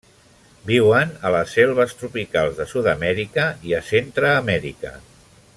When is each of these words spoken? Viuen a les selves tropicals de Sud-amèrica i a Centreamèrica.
Viuen 0.69 1.11
a 1.29 1.31
les 1.35 1.53
selves 1.57 1.93
tropicals 2.01 2.57
de 2.63 2.67
Sud-amèrica 2.73 3.47
i 3.71 3.79
a 3.81 3.85
Centreamèrica. 3.93 4.99